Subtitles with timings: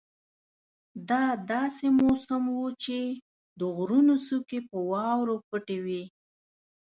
[1.09, 2.99] دا داسې موسم وو چې
[3.59, 6.03] د غرونو څوکې په واورو پټې وې.